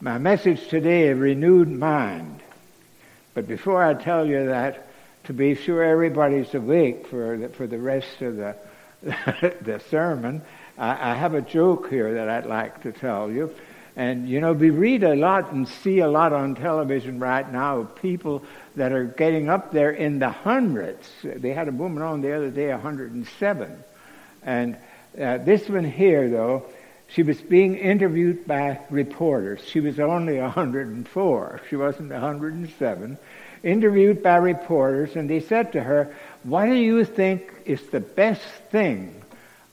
[0.00, 2.40] My message today, a renewed mind.
[3.34, 4.86] But before I tell you that,
[5.24, 8.54] to be sure everybody's awake for the, for the rest of the,
[9.02, 10.42] the sermon,
[10.78, 13.52] I, I have a joke here that I'd like to tell you.
[13.96, 17.78] And you know, we read a lot and see a lot on television right now
[17.78, 18.44] of people
[18.76, 21.10] that are getting up there in the hundreds.
[21.24, 23.84] They had a woman on the other day, 107.
[24.44, 24.76] And
[25.20, 26.66] uh, this one here, though,
[27.08, 29.62] she was being interviewed by reporters.
[29.64, 31.60] She was only 104.
[31.68, 33.18] She wasn't 107.
[33.62, 38.46] Interviewed by reporters, and they said to her, What do you think is the best
[38.70, 39.22] thing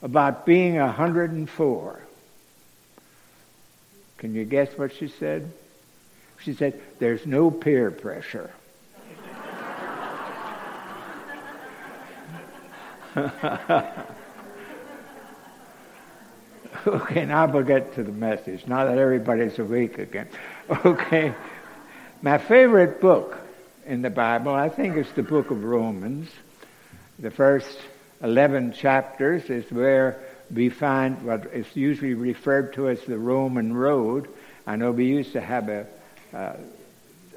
[0.01, 2.01] about being 104?
[4.17, 5.51] Can you guess what she said?
[6.39, 8.49] She said, There's no peer pressure.
[16.87, 18.67] Okay, now we'll get to the message.
[18.67, 20.27] Now that everybody's awake again.
[20.85, 21.33] Okay.
[22.21, 23.37] My favorite book
[23.87, 26.29] in the Bible, I think, is the book of Romans.
[27.17, 27.79] The first
[28.21, 30.21] 11 chapters is where
[30.53, 34.27] we find what is usually referred to as the Roman road.
[34.67, 35.87] I know we used to have a,
[36.33, 36.53] uh,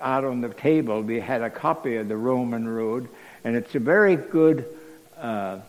[0.00, 3.08] out on the table, we had a copy of the Roman road,
[3.44, 4.66] and it's a very good
[5.16, 5.60] uh,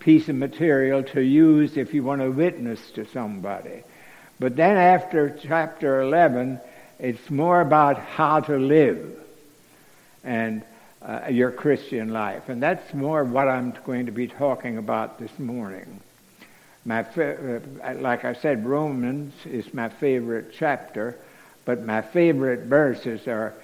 [0.00, 3.82] piece of material to use if you want to witness to somebody.
[4.40, 6.60] But then after chapter 11,
[6.98, 9.16] it's more about how to live
[10.24, 10.62] and
[11.02, 12.48] uh, your Christian life.
[12.48, 16.00] And that's more what I'm going to be talking about this morning.
[16.84, 17.60] My, uh,
[17.96, 21.16] like I said, Romans is my favorite chapter,
[21.64, 23.54] but my favorite verses are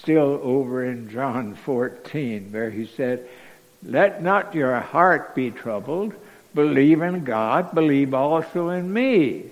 [0.00, 3.28] still over in John 14, where he said,
[3.82, 6.14] let not your heart be troubled.
[6.54, 9.44] Believe in God, believe also in me.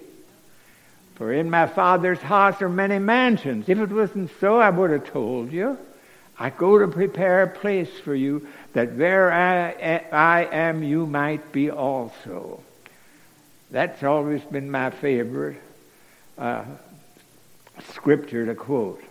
[1.17, 3.69] For in my Father's house are many mansions.
[3.69, 5.79] If it wasn't so, I would have told you.
[6.39, 11.53] I go to prepare a place for you, that where I, I am, you might
[11.53, 12.61] be also.
[13.71, 15.61] That's always been my favorite
[16.37, 16.65] uh,
[17.93, 19.03] scripture to quote.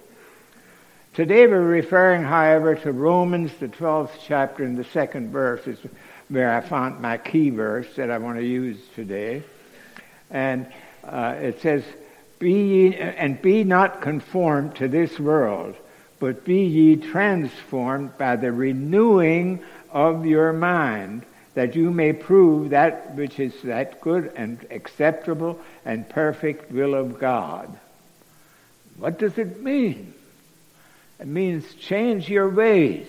[1.13, 5.77] Today we're referring, however, to Romans, the 12th chapter, and the second verse is
[6.27, 9.43] where I found my key verse that I want to use today.
[10.31, 10.65] And
[11.03, 11.83] uh, it says,
[12.39, 15.75] be ye, and be not conformed to this world,
[16.19, 23.13] but be ye transformed by the renewing of your mind, that you may prove that
[23.13, 27.69] which is that good and acceptable and perfect will of God.
[28.97, 30.15] What does it mean?
[31.19, 33.07] It means change your ways.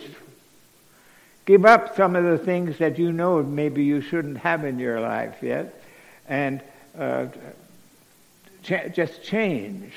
[1.46, 5.00] Give up some of the things that you know maybe you shouldn't have in your
[5.00, 5.82] life yet,
[6.26, 6.62] and
[6.98, 7.26] uh,
[8.62, 9.92] ch- just change.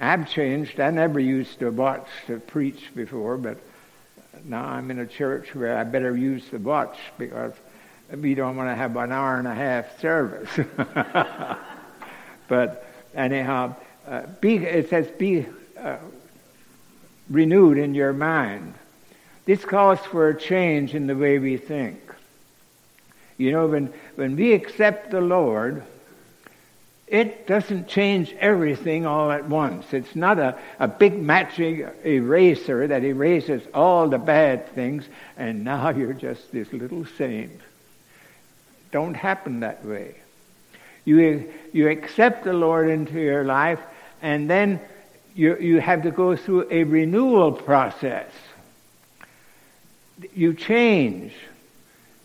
[0.00, 0.80] I've changed.
[0.80, 3.58] I never used to watch to preach before, but
[4.44, 7.52] now I'm in a church where I better use the watch because
[8.18, 10.50] we don't want to have an hour and a half service.
[12.48, 13.76] but anyhow,
[14.06, 15.46] uh, be, it says be
[15.78, 15.96] uh,
[17.30, 18.74] renewed in your mind.
[19.46, 21.98] This calls for a change in the way we think.
[23.38, 25.82] You know, when, when we accept the Lord,
[27.10, 29.92] it doesn't change everything all at once.
[29.92, 35.88] It's not a, a big matching eraser that erases all the bad things and now
[35.90, 37.60] you're just this little saint.
[38.92, 40.14] Don't happen that way.
[41.04, 43.80] You, you accept the Lord into your life
[44.22, 44.80] and then
[45.40, 48.30] you, you have to go through a renewal process.
[50.34, 51.32] You change.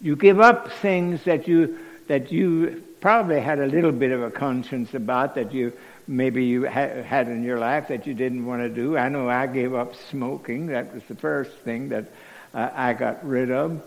[0.01, 4.29] You give up things that you, that you probably had a little bit of a
[4.29, 5.71] conscience about that you
[6.07, 8.97] maybe you ha- had in your life that you didn't want to do.
[8.97, 10.67] I know I gave up smoking.
[10.67, 12.07] That was the first thing that
[12.53, 13.81] uh, I got rid of.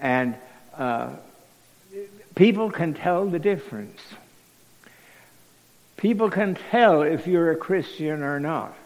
[0.00, 0.34] And
[0.76, 1.10] uh,
[2.34, 4.00] people can tell the difference.
[6.04, 8.76] People can tell if you're a Christian or not.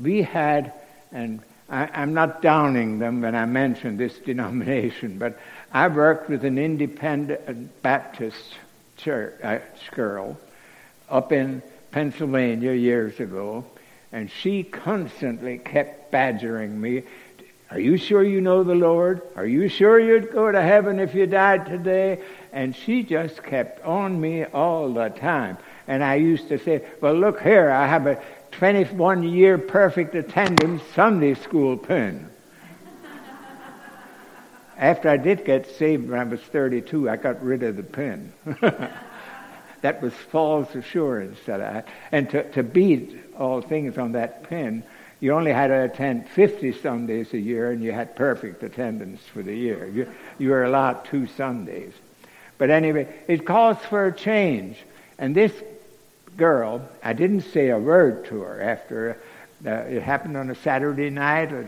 [0.00, 0.72] We had,
[1.12, 5.38] and I, am not downing them when I mention this denomination, but
[5.70, 8.54] I worked with an independent Baptist
[8.96, 9.58] church, uh,
[9.90, 10.38] girl
[11.10, 13.66] up in Pennsylvania years ago,
[14.12, 17.02] and she constantly kept badgering me.
[17.70, 19.22] Are you sure you know the Lord?
[19.36, 22.20] Are you sure you'd go to heaven if you died today?
[22.52, 25.56] And she just kept on me all the time.
[25.86, 28.20] And I used to say, well, look here, I have a
[28.52, 32.28] 21 year perfect attendance Sunday school pin.
[34.76, 38.32] After I did get saved when I was 32, I got rid of the pin.
[39.82, 44.82] that was false assurance that I, and to, to beat all things on that pin,
[45.20, 49.42] you only had to attend 50 Sundays a year and you had perfect attendance for
[49.42, 49.86] the year.
[49.86, 50.08] You,
[50.38, 51.92] you were allowed two Sundays.
[52.56, 54.78] But anyway, it calls for a change.
[55.18, 55.52] And this
[56.38, 59.18] girl, I didn't say a word to her after
[59.64, 61.64] uh, it happened on a Saturday night, uh,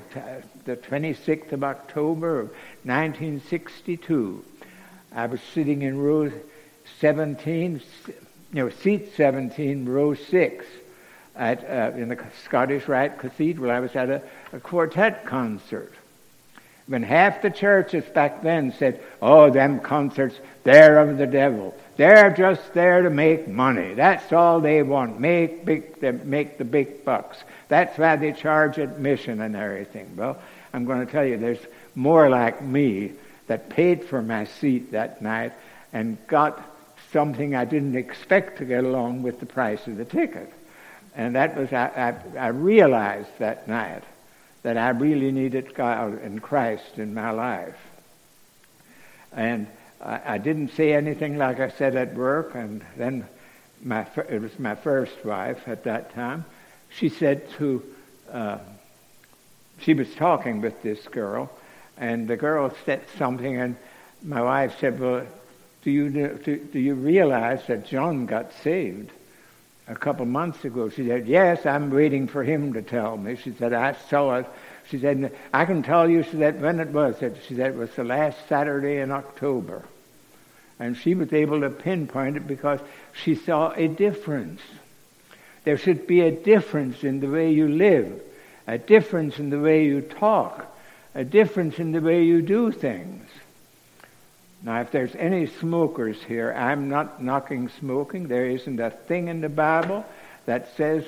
[0.64, 2.46] the 26th of October of
[2.84, 4.43] 1962.
[5.14, 6.32] I was sitting in row
[7.00, 8.14] 17, you
[8.55, 10.64] know, seat 17, row 6
[11.37, 13.70] at, uh, in the Scottish Rite Cathedral.
[13.70, 15.93] I was at a, a quartet concert.
[16.87, 21.75] When half the churches back then said, oh, them concerts, they're of the devil.
[21.96, 23.94] They're just there to make money.
[23.94, 25.20] That's all they want.
[25.20, 27.38] Make big, make the big bucks.
[27.69, 30.17] That's why they charge admission and everything.
[30.17, 30.38] Well,
[30.73, 31.64] I'm going to tell you, there's
[31.94, 33.12] more like me
[33.46, 35.52] that paid for my seat that night
[35.93, 36.61] and got
[37.12, 40.52] something I didn't expect to get along with the price of the ticket.
[41.14, 44.03] And that was, I, I, I realized that night
[44.62, 47.76] that I really needed God and Christ in my life.
[49.32, 49.67] And
[50.00, 53.26] I, I didn't say anything like I said at work, and then
[53.82, 56.44] my, it was my first wife at that time.
[56.91, 57.82] She said to,
[58.31, 58.58] uh,
[59.81, 61.50] she was talking with this girl,
[61.97, 63.76] and the girl said something, and
[64.23, 65.26] my wife said, well,
[65.82, 69.11] do you, do, do you realize that John got saved?
[69.93, 70.89] A couple months ago.
[70.89, 73.37] She said, Yes, I'm waiting for him to tell me.
[73.37, 74.47] She said, I saw it.
[74.89, 77.17] She said, I can tell you, she said, when it was.
[77.47, 79.85] She said, it was the last Saturday in October.
[80.79, 82.81] And she was able to pinpoint it because
[83.12, 84.61] she saw a difference.
[85.65, 88.21] There should be a difference in the way you live,
[88.67, 90.67] a difference in the way you talk,
[91.15, 93.29] a difference in the way you do things.
[94.64, 98.29] Now, if there's any smokers here, I'm not knocking smoking.
[98.29, 100.05] There isn't a thing in the Bible
[100.47, 101.05] that says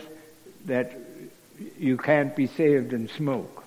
[0.66, 0.92] that
[1.78, 3.64] you can't be saved and smoke.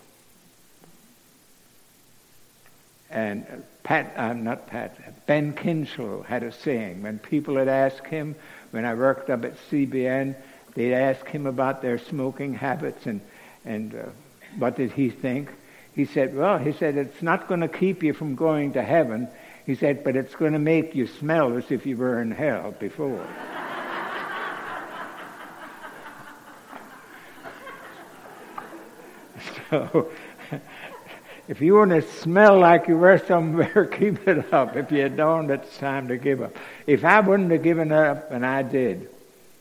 [3.09, 7.03] And Pat, I'm uh, not Pat, Ben Kinchlow had a saying.
[7.03, 8.35] When people had asked him,
[8.71, 10.35] when I worked up at CBN,
[10.75, 13.21] they'd ask him about their smoking habits and,
[13.63, 14.09] and uh,
[14.57, 15.49] what did he think.
[15.95, 19.29] He said, well, he said, it's not going to keep you from going to heaven.
[19.67, 22.73] He said, but it's going to make you smell as if you were in hell
[22.79, 23.27] before.
[29.69, 30.09] so
[31.49, 34.77] if you want to smell like you were somewhere, keep it up.
[34.77, 36.55] If you don't, it's time to give up.
[36.87, 39.09] If I wouldn't have given up, and I did,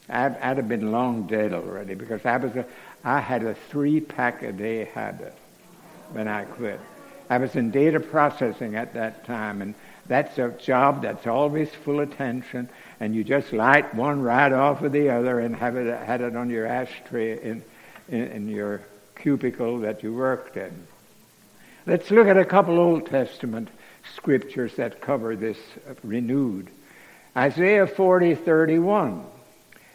[0.08, 2.64] I'd, I'd have been long dead already because I was a,
[3.03, 5.35] I had a three pack a day habit
[6.12, 6.79] when I quit.
[7.29, 9.75] I was in data processing at that time, and
[10.08, 12.69] that's a job that's always full attention,
[13.00, 16.37] and you just light one right off of the other and have it had it
[16.37, 17.62] on your ashtray in,
[18.08, 18.82] in, in your
[19.17, 20.87] cubicle that you worked in.
[21.87, 23.69] Let's look at a couple Old Testament
[24.14, 25.58] scriptures that cover this
[26.03, 26.69] renewed.
[27.37, 29.25] Isaiah 40, 31.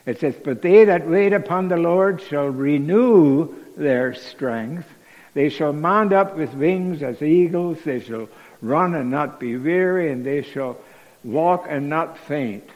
[0.05, 4.87] It says, But they that wait upon the Lord shall renew their strength.
[5.33, 7.79] They shall mount up with wings as eagles.
[7.83, 8.27] They shall
[8.61, 10.77] run and not be weary, and they shall
[11.23, 12.69] walk and not faint.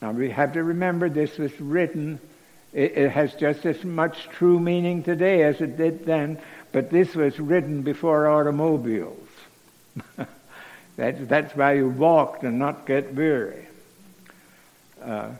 [0.00, 2.20] Now we have to remember this was written,
[2.72, 6.38] it, has just as much true meaning today as it did then,
[6.72, 9.28] but this was written before automobiles.
[10.96, 13.66] that, that's why you walked and not get weary.
[15.02, 15.30] Uh,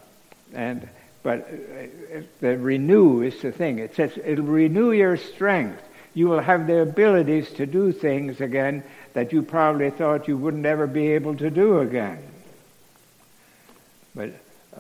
[0.55, 0.89] and
[1.23, 3.79] but uh, the renew is the thing.
[3.81, 5.83] It says it'll renew your strength.
[6.15, 8.83] You will have the abilities to do things again
[9.19, 12.23] that you probably thought you wouldn't ever be able to do again.
[14.15, 14.31] But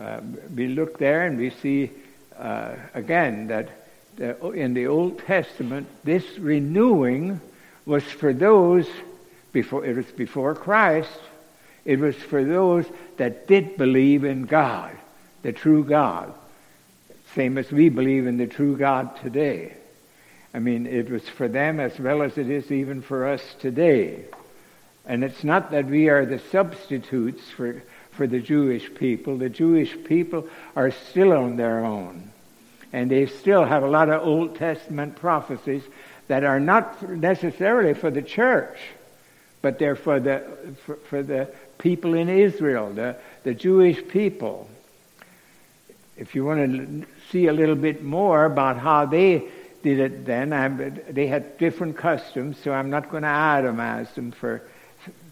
[0.00, 0.20] uh,
[0.54, 1.90] we look there and we see
[2.38, 3.68] uh, again that
[4.54, 7.40] in the Old Testament, this renewing
[7.84, 8.86] was for those
[9.50, 11.18] before it was before Christ.
[11.84, 14.96] It was for those that did believe in God,
[15.42, 16.32] the true God.
[17.34, 19.74] Same as we believe in the true God today.
[20.54, 24.24] I mean, it was for them as well as it is even for us today.
[25.04, 29.38] And it's not that we are the substitutes for, for the Jewish people.
[29.38, 32.30] The Jewish people are still on their own.
[32.92, 35.82] And they still have a lot of Old Testament prophecies
[36.28, 38.78] that are not necessarily for the church,
[39.60, 40.44] but they're for the,
[40.84, 44.68] for, for the people in Israel, the, the Jewish people.
[46.16, 49.48] If you want to see a little bit more about how they
[49.94, 54.32] did it then, I'm, they had different customs, so I'm not going to itemize them
[54.32, 54.62] for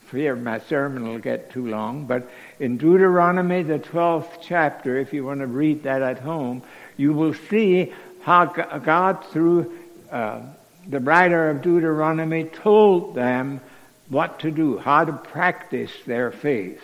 [0.07, 5.25] fear my sermon will get too long, but in Deuteronomy, the 12th chapter, if you
[5.25, 6.63] want to read that at home,
[6.97, 9.77] you will see how God, through
[10.11, 10.41] uh,
[10.89, 13.61] the writer of Deuteronomy, told them
[14.09, 16.83] what to do, how to practice their faith,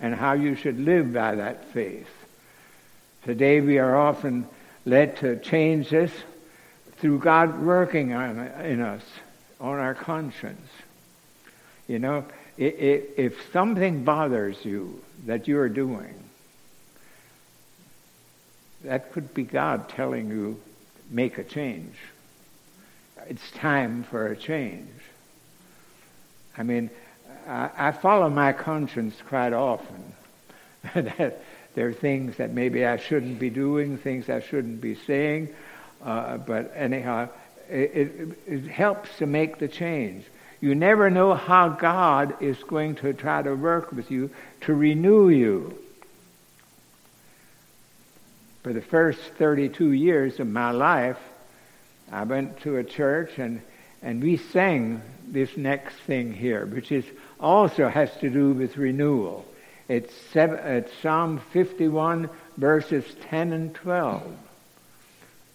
[0.00, 2.08] and how you should live by that faith.
[3.24, 4.46] Today we are often
[4.84, 6.12] led to change this
[6.98, 9.02] through God working on, in us,
[9.60, 10.68] on our conscience.
[11.88, 12.24] You know,
[12.58, 16.14] if something bothers you that you're doing,
[18.84, 20.60] that could be God telling you,
[21.10, 21.94] make a change.
[23.28, 24.90] It's time for a change.
[26.56, 26.90] I mean,
[27.46, 30.12] I, follow my conscience quite often.
[30.94, 31.42] that
[31.74, 35.54] there are things that maybe I shouldn't be doing, things I shouldn't be saying,
[36.06, 37.28] uh, but anyhow,
[37.68, 40.24] it, it, it helps to make the change.
[40.60, 44.30] You never know how God is going to try to work with you
[44.62, 45.76] to renew you.
[48.62, 51.18] For the first 32 years of my life,
[52.10, 53.60] I went to a church and,
[54.00, 57.04] and we sang this next thing here, which is
[57.40, 59.44] also has to do with renewal.
[59.88, 64.22] It's, seven, it's Psalm 51, verses 10 and 12.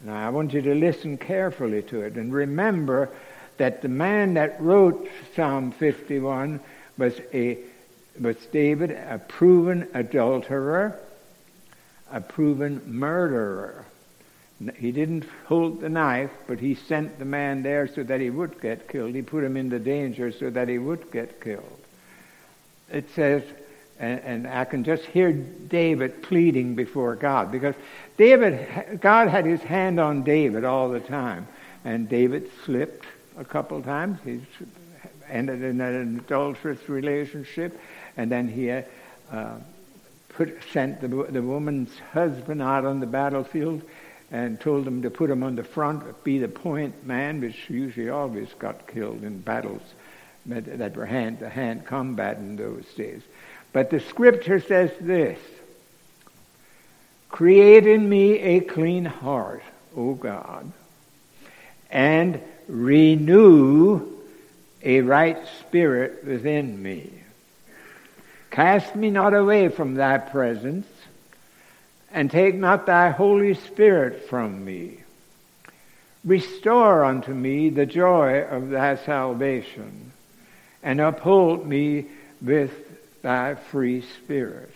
[0.03, 3.10] Now, I want you to listen carefully to it and remember
[3.58, 6.60] that the man that wrote Psalm 51
[6.98, 7.60] was a
[8.20, 11.00] was David, a proven adulterer,
[12.12, 13.86] a proven murderer.
[14.75, 18.62] He didn't hold the knife, but he sent the man there so that he would
[18.62, 19.15] get killed.
[19.15, 21.79] He put him into danger so that he would get killed.
[22.91, 23.43] It says,
[24.01, 27.75] and, and I can just hear David pleading before God because
[28.17, 31.48] David, God had his hand on David all the time,
[31.86, 33.05] and David slipped
[33.38, 34.20] a couple times.
[34.25, 34.41] He
[35.29, 37.79] ended in an adulterous relationship,
[38.17, 38.81] and then he uh,
[40.29, 43.84] put, sent the, the woman's husband out on the battlefield
[44.31, 48.10] and told him to put him on the front, be the point man, which usually
[48.10, 49.84] always got killed in battles
[50.46, 53.22] that were hand-to-hand combat in those days.
[53.74, 55.40] But the scripture says this
[57.30, 59.63] Create in me a clean heart,
[59.96, 60.72] O God,
[61.90, 64.08] and renew
[64.84, 67.12] a right spirit within me.
[68.50, 70.88] Cast me not away from thy presence,
[72.12, 74.98] and take not thy Holy Spirit from me.
[76.25, 80.12] Restore unto me the joy of thy salvation,
[80.84, 82.06] and uphold me
[82.42, 82.72] with
[83.22, 84.74] thy free spirit.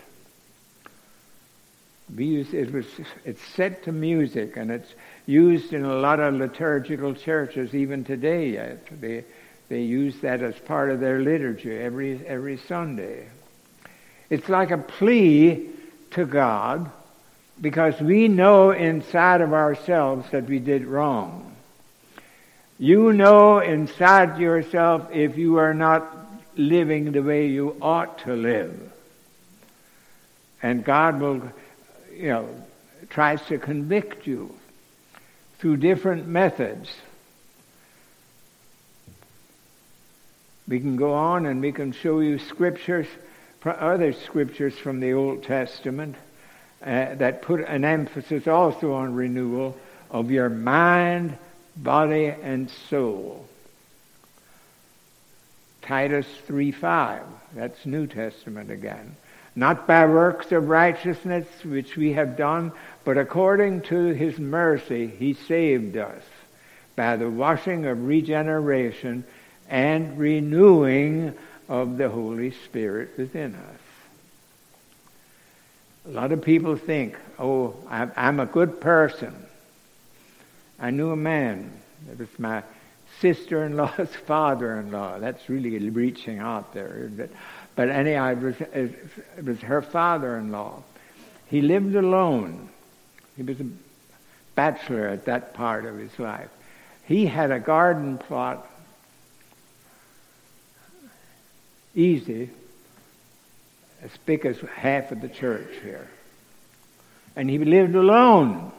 [2.17, 2.85] It was,
[3.23, 4.93] it's set to music and it's
[5.25, 9.01] used in a lot of liturgical churches even today yet.
[9.01, 9.23] They,
[9.69, 13.27] they use that as part of their liturgy every, every Sunday.
[14.29, 15.67] It's like a plea
[16.11, 16.91] to God
[17.59, 21.55] because we know inside of ourselves that we did wrong.
[22.77, 26.24] You know inside yourself if you are not
[26.57, 28.91] living the way you ought to live.
[30.61, 31.41] And God will,
[32.13, 32.49] you know,
[33.09, 34.55] tries to convict you
[35.59, 36.89] through different methods.
[40.67, 43.07] We can go on and we can show you scriptures,
[43.63, 46.15] other scriptures from the Old Testament
[46.81, 49.77] uh, that put an emphasis also on renewal
[50.11, 51.37] of your mind,
[51.75, 53.47] body, and soul.
[55.85, 57.21] Titus 3.5.
[57.53, 59.15] That's New Testament again.
[59.55, 62.71] Not by works of righteousness which we have done,
[63.03, 66.23] but according to his mercy he saved us
[66.95, 69.23] by the washing of regeneration
[69.69, 71.33] and renewing
[71.69, 73.79] of the Holy Spirit within us.
[76.07, 79.33] A lot of people think, oh, I'm a good person.
[80.79, 81.71] I knew a man.
[82.11, 82.63] It was my
[83.19, 85.19] sister-in-law's father-in-law.
[85.19, 87.09] That's really reaching out there.
[87.15, 87.29] But,
[87.75, 90.83] but anyhow, it was, it was her father-in-law.
[91.47, 92.69] He lived alone.
[93.37, 93.67] He was a
[94.55, 96.49] bachelor at that part of his life.
[97.05, 98.67] He had a garden plot
[101.93, 102.49] easy
[104.01, 106.07] as big as half of the church here.
[107.35, 108.71] And he lived alone.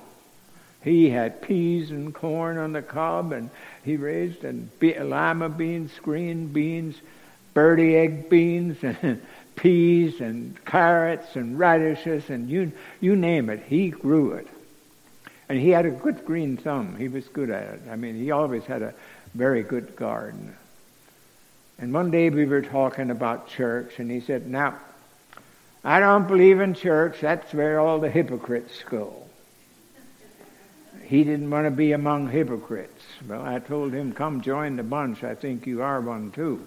[0.87, 3.51] He had peas and corn on the cob, and
[3.83, 6.95] he raised and be- lima beans, green beans,
[7.55, 9.21] birdie egg beans, and
[9.57, 13.65] peas and carrots and radishes, and you you name it.
[13.67, 14.47] He grew it,
[15.49, 16.95] and he had a good green thumb.
[16.97, 17.83] He was good at it.
[17.91, 18.95] I mean, he always had a
[19.35, 20.55] very good garden.
[21.81, 24.79] And one day we were talking about church, and he said, Now,
[25.83, 27.23] I don't believe in church.
[27.23, 29.26] That's where all the hypocrites go.
[31.07, 33.05] He didn't want to be among hypocrites.
[33.29, 35.23] Well, I told him, Come join the bunch.
[35.23, 36.67] I think you are one too.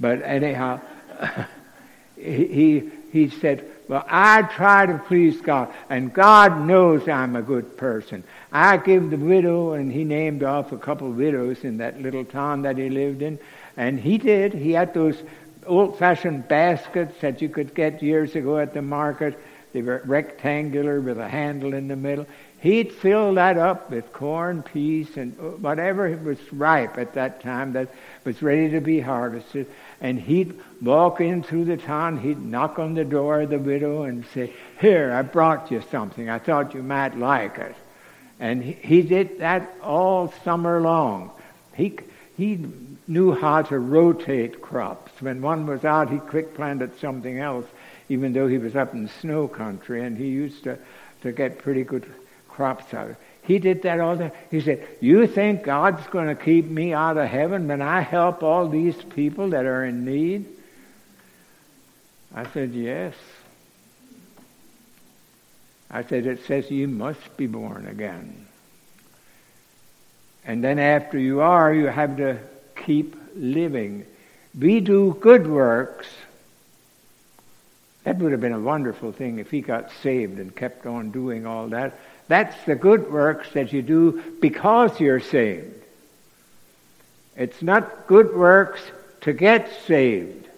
[0.00, 0.80] But anyhow,
[2.16, 7.76] he, he said, Well, I try to please God, and God knows I'm a good
[7.76, 8.24] person.
[8.50, 12.24] I give the widow, and he named off a couple of widows in that little
[12.24, 13.38] town that he lived in,
[13.76, 14.54] and he did.
[14.54, 15.22] He had those
[15.66, 19.38] old fashioned baskets that you could get years ago at the market.
[19.72, 22.26] They were rectangular with a handle in the middle.
[22.60, 27.74] He'd fill that up with corn, peas, and uh, whatever was ripe at that time
[27.74, 27.88] that
[28.24, 29.66] was ready to be harvested.
[30.00, 34.04] And he'd walk in through the town, he'd knock on the door of the widow
[34.04, 36.30] and say, Here, I brought you something.
[36.30, 37.76] I thought you might like it.
[38.40, 41.30] And he, he did that all summer long.
[41.74, 41.98] He,
[42.38, 42.64] he
[43.06, 45.12] knew how to rotate crops.
[45.20, 47.66] When one was out, he quick planted something else,
[48.08, 50.78] even though he was up in snow country, and he used to,
[51.20, 52.06] to get pretty good
[52.56, 53.14] crops out.
[53.42, 54.38] He did that all the time.
[54.50, 58.42] He said, You think God's going to keep me out of heaven when I help
[58.42, 60.46] all these people that are in need?
[62.34, 63.14] I said, Yes.
[65.90, 68.46] I said, It says you must be born again.
[70.44, 72.38] And then after you are, you have to
[72.74, 74.06] keep living.
[74.58, 76.08] We do good works.
[78.04, 81.44] That would have been a wonderful thing if he got saved and kept on doing
[81.44, 81.98] all that.
[82.28, 85.74] That's the good works that you do because you're saved.
[87.36, 88.80] It's not good works
[89.22, 90.48] to get saved.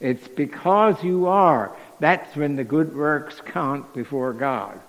[0.00, 1.76] It's because you are.
[2.00, 4.80] That's when the good works count before God.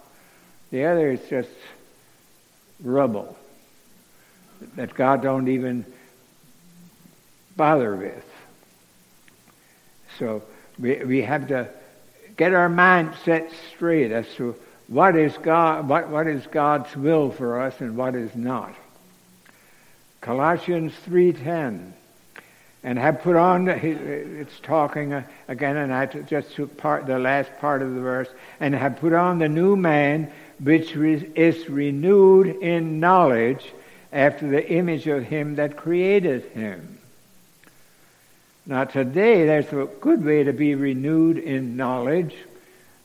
[0.72, 1.50] The other is just
[2.82, 3.38] rubble
[4.75, 5.86] that God don't even
[7.56, 8.25] bother with.
[10.18, 10.44] So
[10.80, 11.68] we, we have to
[12.38, 14.56] get our mind set straight as to
[14.91, 18.75] what is God what, what is God's will for us and what is not.
[20.20, 21.94] Colossians 3:10
[22.83, 27.81] and have put on it's talking again and I just took part the last part
[27.81, 28.27] of the verse
[28.59, 30.29] and have put on the new man
[30.61, 33.63] which is renewed in knowledge
[34.11, 37.00] after the image of him that created him.
[38.66, 42.35] Now today there's a good way to be renewed in knowledge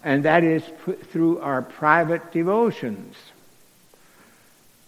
[0.06, 0.62] and that is
[1.10, 3.16] through our private devotions.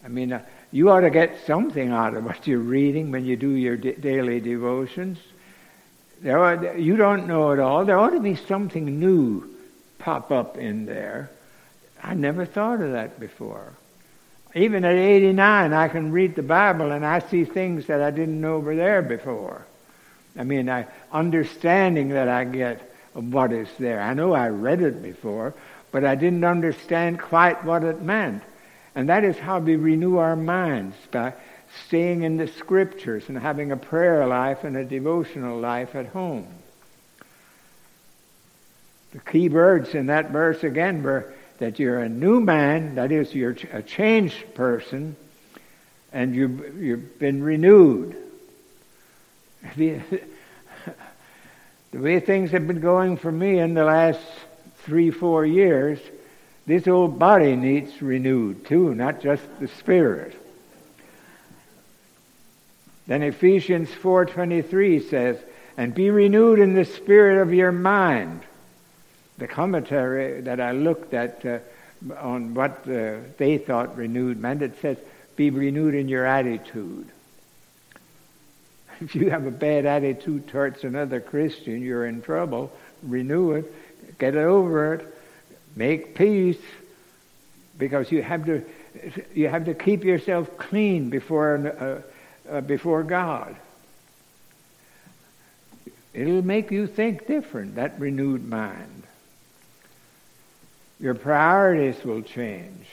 [0.05, 3.37] I mean, uh, you ought to get something out of what you're reading when you
[3.37, 5.19] do your daily devotions.
[6.23, 7.85] There are, you don't know it all.
[7.85, 9.57] There ought to be something new
[9.99, 11.31] pop up in there.
[12.01, 13.73] I never thought of that before.
[14.55, 18.41] Even at 89, I can read the Bible and I see things that I didn't
[18.41, 19.67] know were there before.
[20.39, 22.88] I mean, I, understanding that I get
[23.25, 24.01] what is there.
[24.01, 25.55] I know I read it before,
[25.91, 28.43] but I didn't understand quite what it meant.
[28.95, 31.35] And that is how we renew our minds by
[31.87, 36.47] staying in the scriptures and having a prayer life and a devotional life at home.
[39.13, 43.35] The key words in that verse again were that you're a new man, that is,
[43.35, 45.17] you're a changed person,
[46.13, 48.17] and you've, you've been renewed.
[51.91, 54.21] The way things have been going for me in the last
[54.85, 55.99] three, four years,
[56.67, 60.35] this old body needs renewed too, not just the spirit.
[63.07, 65.39] Then Ephesians 4:23 says,
[65.79, 68.43] "And be renewed in the spirit of your mind."
[69.39, 71.59] The commentary that I looked at uh,
[72.21, 74.99] on what uh, they thought renewed meant, it says,
[75.37, 77.07] "Be renewed in your attitude."
[79.01, 82.73] If you have a bad attitude towards another Christian, you're in trouble.
[83.03, 85.19] Renew it, get over it,
[85.77, 86.59] make peace,
[87.79, 88.65] because you have to
[89.33, 92.03] you have to keep yourself clean before
[92.49, 93.55] uh, uh, before God.
[96.13, 97.77] It'll make you think different.
[97.77, 99.05] That renewed mind.
[100.99, 102.87] Your priorities will change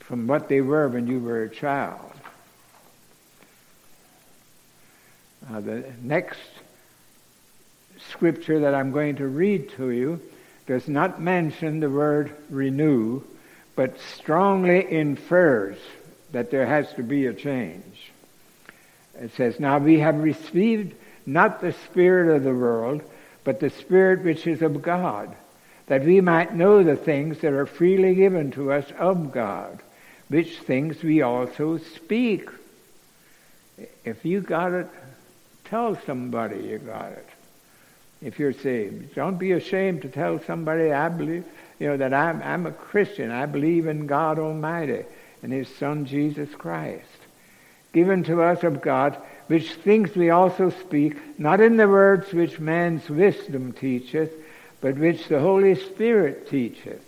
[0.00, 2.11] from what they were when you were a child.
[5.50, 6.38] Uh, the next
[8.10, 10.20] scripture that I'm going to read to you
[10.66, 13.22] does not mention the word renew,
[13.74, 15.76] but strongly infers
[16.32, 18.12] that there has to be a change.
[19.20, 20.94] It says, Now we have received
[21.26, 23.02] not the Spirit of the world,
[23.44, 25.34] but the Spirit which is of God,
[25.86, 29.80] that we might know the things that are freely given to us of God,
[30.28, 32.48] which things we also speak.
[34.04, 34.88] If you got it
[35.72, 37.26] tell somebody you got it
[38.20, 39.14] if you're saved.
[39.14, 41.46] Don't be ashamed to tell somebody I believe,
[41.78, 43.30] you know, that I'm, I'm a Christian.
[43.30, 45.04] I believe in God Almighty
[45.42, 47.06] and His Son Jesus Christ,
[47.94, 52.60] given to us of God, which things we also speak, not in the words which
[52.60, 54.30] man's wisdom teacheth,
[54.82, 57.02] but which the Holy Spirit teacheth,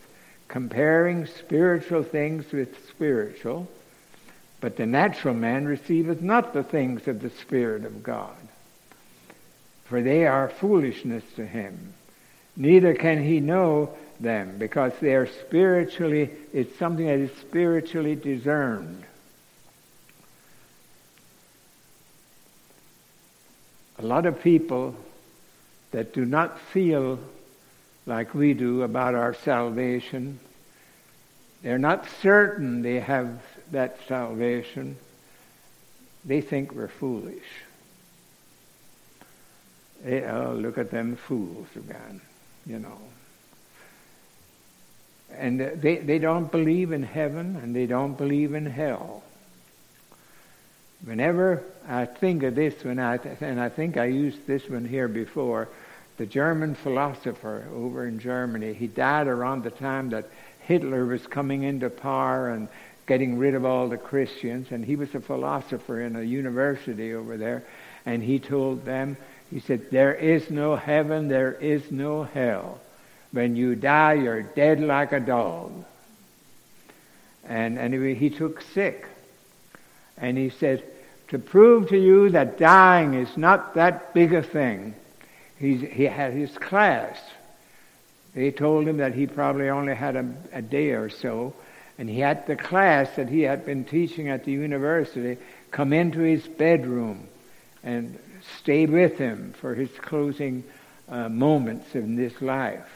[0.48, 3.68] comparing spiritual things with spiritual.
[4.62, 8.34] But the natural man receiveth not the things of the Spirit of God
[9.84, 11.94] for they are foolishness to him.
[12.56, 19.04] Neither can he know them because they are spiritually, it's something that is spiritually discerned.
[23.98, 24.94] A lot of people
[25.92, 27.18] that do not feel
[28.06, 30.38] like we do about our salvation,
[31.62, 34.96] they're not certain they have that salvation,
[36.24, 37.44] they think we're foolish.
[40.06, 42.20] Oh, look at them fools again,
[42.66, 42.98] you know.
[45.36, 49.22] And they, they don't believe in heaven and they don't believe in hell.
[51.04, 55.08] Whenever I think of this, when I, and I think I used this one here
[55.08, 55.68] before,
[56.16, 60.28] the German philosopher over in Germany, he died around the time that
[60.60, 62.68] Hitler was coming into power and
[63.06, 67.36] getting rid of all the Christians, and he was a philosopher in a university over
[67.36, 67.64] there,
[68.06, 69.16] and he told them
[69.54, 72.80] he said, There is no heaven, there is no hell.
[73.30, 75.84] When you die, you're dead like a dog.
[77.44, 79.06] And anyway, he took sick.
[80.18, 80.82] And he said,
[81.28, 84.96] To prove to you that dying is not that big a thing,
[85.56, 87.16] he's, he had his class.
[88.34, 91.54] They told him that he probably only had a, a day or so.
[91.96, 95.40] And he had the class that he had been teaching at the university
[95.70, 97.28] come into his bedroom
[97.84, 98.18] and
[98.58, 100.64] stay with him for his closing
[101.08, 102.88] uh, moments in this life.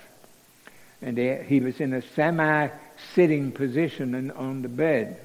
[1.01, 2.68] And he was in a semi
[3.14, 5.20] sitting position on the bed.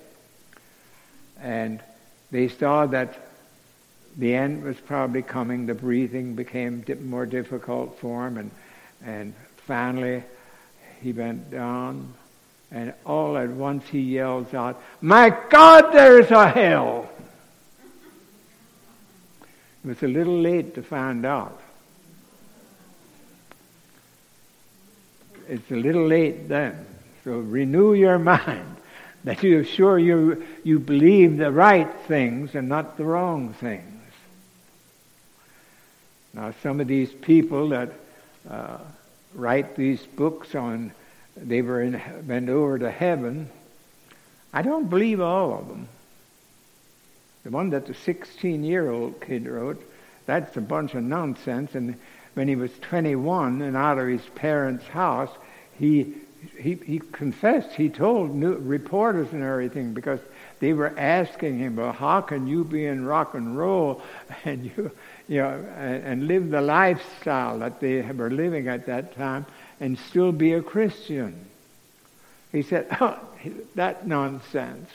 [1.41, 1.81] And
[2.29, 3.17] they saw that
[4.17, 5.65] the end was probably coming.
[5.65, 8.37] The breathing became more difficult for him.
[8.37, 8.51] And,
[9.03, 9.33] and
[9.65, 10.23] finally,
[11.01, 12.13] he bent down.
[12.71, 17.09] And all at once he yells out, My God, there's a hell!
[19.83, 21.59] It was a little late to find out.
[25.47, 26.85] It's a little late then.
[27.23, 28.77] So renew your mind
[29.23, 33.89] that you're sure you, you believe the right things and not the wrong things.
[36.33, 37.91] Now, some of these people that
[38.49, 38.79] uh,
[39.35, 40.91] write these books on
[41.35, 43.49] they were in, went over to heaven,
[44.53, 45.87] I don't believe all of them.
[47.43, 49.81] The one that the 16 year old kid wrote,
[50.25, 51.75] that's a bunch of nonsense.
[51.75, 51.99] And
[52.33, 55.29] when he was 21 and out of his parents' house,
[55.77, 56.13] he,
[56.57, 60.19] he, he confessed, he told new, reporters and everything because
[60.59, 64.01] they were asking him, well, how can you be in rock and roll
[64.45, 64.91] and you,
[65.27, 69.45] you know, and, and live the lifestyle that they were living at that time
[69.81, 71.47] and still be a Christian?
[72.53, 73.19] He said, oh,
[73.75, 74.89] that nonsense.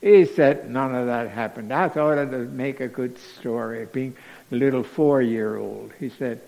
[0.00, 1.72] He said none of that happened.
[1.72, 3.86] I thought it would make a good story.
[3.92, 4.16] Being
[4.50, 6.40] a little four-year-old, he said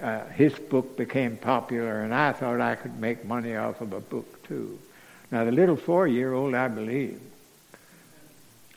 [0.00, 4.00] uh, his book became popular, and I thought I could make money off of a
[4.00, 4.78] book too.
[5.32, 7.20] Now the little four-year-old, I believe.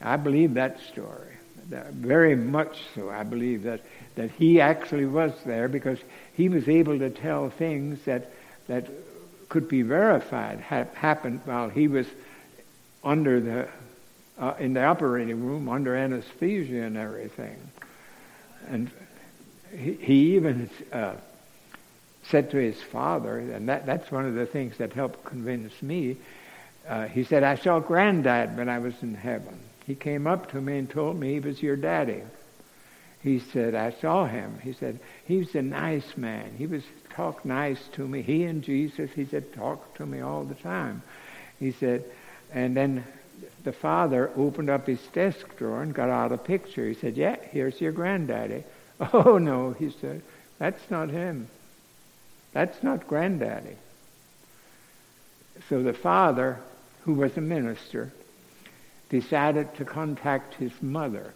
[0.01, 1.33] I believe that story.
[1.69, 3.09] Very much so.
[3.09, 3.81] I believe that,
[4.15, 5.99] that he actually was there because
[6.33, 8.31] he was able to tell things that,
[8.67, 8.87] that
[9.49, 12.07] could be verified, ha- happened while he was
[13.03, 13.67] under the
[14.39, 17.57] uh, in the operating room under anesthesia and everything.
[18.67, 18.91] And
[19.71, 21.15] he, he even uh,
[22.23, 26.17] said to his father, and that, that's one of the things that helped convince me.
[26.87, 29.59] Uh, he said, I saw granddad when I was in heaven.
[29.85, 32.21] He came up to me and told me he was your daddy.
[33.21, 34.59] He said, I saw him.
[34.63, 36.53] He said, he was a nice man.
[36.57, 38.21] He was talked nice to me.
[38.21, 41.01] He and Jesus, he said, talked to me all the time.
[41.59, 42.05] He said,
[42.53, 43.05] and then
[43.63, 46.87] the father opened up his desk drawer and got out a picture.
[46.87, 48.63] He said, Yeah, here's your granddaddy.
[49.13, 50.23] Oh, no, he said,
[50.57, 51.47] that's not him.
[52.51, 53.75] That's not granddaddy.
[55.69, 56.57] So the father,
[57.03, 58.11] who was a minister,
[59.09, 61.33] decided to contact his mother.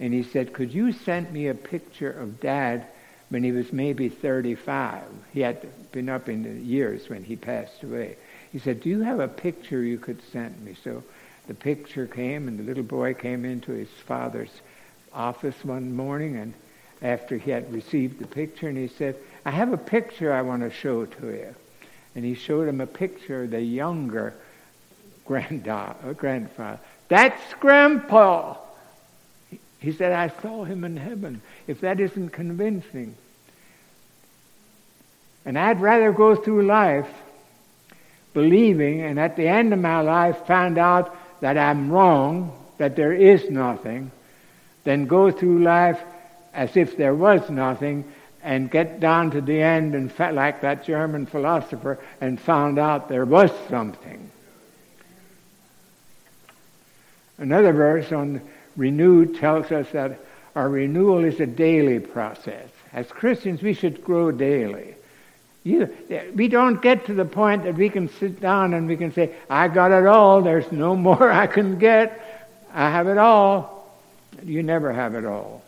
[0.00, 2.86] And he said, Could you send me a picture of dad
[3.28, 5.02] when he was maybe 35?
[5.32, 8.16] He had been up in the years when he passed away.
[8.50, 10.76] He said, Do you have a picture you could send me?
[10.84, 11.02] So
[11.46, 14.50] the picture came, and the little boy came into his father's
[15.12, 16.54] office one morning, and,
[17.02, 20.62] after he had received the picture, and he said, I have a picture I want
[20.62, 21.54] to show to you.
[22.14, 24.34] And he showed him a picture of the younger
[25.26, 26.78] grandda- uh, grandfather.
[27.08, 28.56] That's Grandpa.
[29.80, 31.42] He said, I saw him in heaven.
[31.66, 33.16] If that isn't convincing.
[35.44, 37.08] And I'd rather go through life
[38.32, 43.12] believing and at the end of my life find out that I'm wrong, that there
[43.12, 44.12] is nothing,
[44.84, 46.00] than go through life
[46.54, 48.04] as if there was nothing
[48.44, 53.08] and get down to the end and felt like that German philosopher and found out
[53.08, 54.30] there was something.
[57.38, 58.40] Another verse on
[58.76, 60.20] renewed tells us that
[60.54, 62.68] our renewal is a daily process.
[62.92, 64.94] As Christians, we should grow daily.
[65.64, 65.88] You,
[66.34, 69.34] we don't get to the point that we can sit down and we can say,
[69.48, 73.86] I got it all, there's no more I can get, I have it all.
[74.42, 75.62] You never have it all.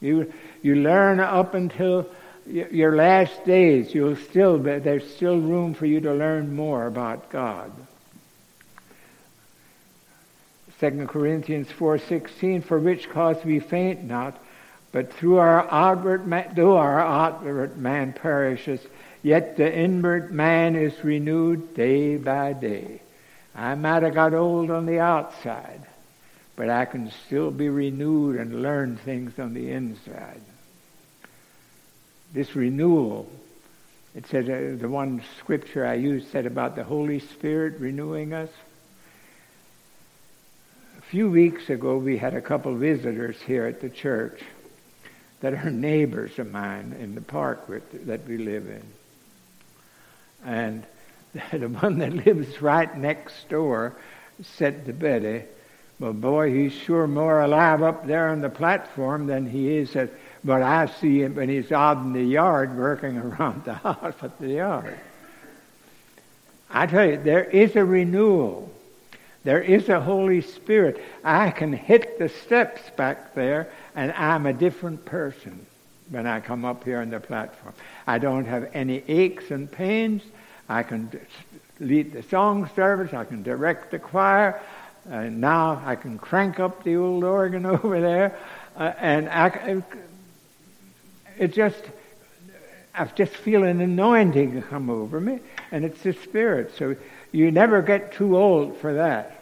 [0.00, 0.32] You,
[0.62, 2.06] you learn up until
[2.46, 7.30] your last days, you'll still be, there's still room for you to learn more about
[7.30, 7.72] God.
[10.80, 14.38] 2 Corinthians 4:16 for which cause we faint not
[14.92, 18.80] but through our outward man, though our outward man perishes
[19.22, 23.00] yet the inward man is renewed day by day.
[23.54, 25.80] I might have got old on the outside,
[26.56, 30.42] but I can still be renewed and learn things on the inside.
[32.34, 33.30] This renewal,
[34.14, 38.50] it said, uh, the one scripture I used said about the Holy Spirit renewing us
[40.98, 44.42] A few weeks ago, we had a couple visitors here at the church
[45.40, 48.82] that are neighbors of mine in the park with, that we live in.
[50.44, 50.84] And
[51.52, 53.96] the one that lives right next door
[54.42, 55.44] said to Betty,
[55.98, 60.10] Well, boy, he's sure more alive up there on the platform than he is at,
[60.44, 64.38] but I see him when he's out in the yard working around the house at
[64.38, 64.98] the yard.
[66.68, 68.72] I tell you, there is a renewal
[69.46, 71.00] there is a Holy Spirit.
[71.22, 75.64] I can hit the steps back there, and I'm a different person
[76.10, 77.74] when I come up here on the platform.
[78.06, 80.22] I don't have any aches and pains.
[80.68, 81.10] I can
[81.80, 83.12] lead the song service.
[83.12, 84.60] I can direct the choir.
[85.08, 88.36] And now I can crank up the old organ over there.
[88.76, 89.82] Uh, and I,
[91.38, 91.82] it just,
[92.94, 95.40] I just feel an anointing come over me,
[95.70, 96.74] and it's the Spirit.
[96.76, 96.96] So
[97.32, 99.35] you never get too old for that.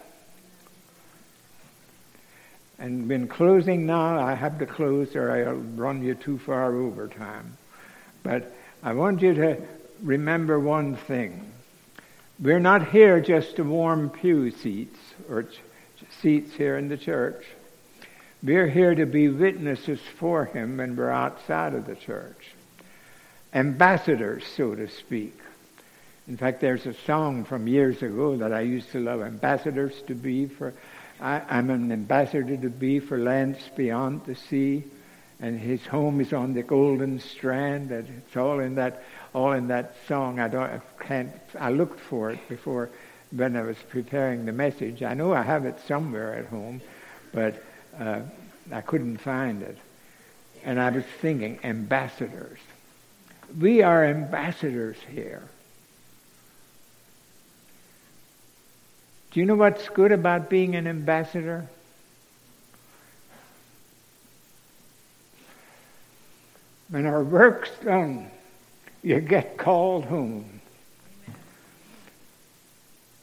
[2.77, 4.19] And been closing now.
[4.19, 7.57] I have to close or I'll run you too far over time.
[8.23, 9.61] But I want you to
[10.01, 11.51] remember one thing.
[12.39, 15.59] We're not here just to warm pew seats or ch-
[16.21, 17.45] seats here in the church.
[18.43, 22.51] We're here to be witnesses for Him when we're outside of the church.
[23.53, 25.39] Ambassadors, so to speak.
[26.27, 30.15] In fact, there's a song from years ago that I used to love, Ambassadors to
[30.15, 30.73] Be for
[31.19, 34.83] I, am an ambassador to be for lands beyond the sea,
[35.39, 37.91] and his home is on the golden strand.
[37.91, 40.39] And it's all in that, all in that song.
[40.39, 41.31] I don't, I can't.
[41.59, 42.89] I looked for it before
[43.31, 45.03] when I was preparing the message.
[45.03, 46.81] I know I have it somewhere at home,
[47.31, 47.61] but
[47.99, 48.21] uh,
[48.71, 49.77] I couldn't find it.
[50.63, 52.59] And I was thinking, ambassadors.
[53.59, 55.43] We are ambassadors here.
[59.35, 61.67] Do you know what's good about being an ambassador?
[66.87, 68.31] When our work's done,
[69.03, 70.61] you get called home.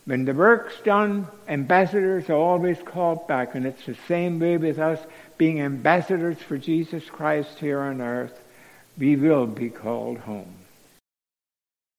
[0.05, 4.79] When the work's done, ambassadors are always called back, and it's the same way with
[4.79, 5.01] us
[5.39, 8.39] being ambassadors for Jesus Christ here on earth.
[8.99, 10.62] We will be called home.